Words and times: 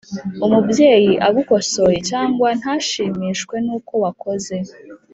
umubyeyi 0.45 1.13
agukosoye 1.27 1.97
cyangwa 2.09 2.47
ntashimishwe 2.59 3.55
n 3.65 3.67
uko 3.77 3.93
wakoze 4.03 4.55